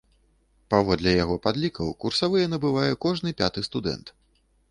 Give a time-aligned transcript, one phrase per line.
[0.73, 4.07] Паводле яго падлікаў, курсавыя набывае кожны пяты студэнт.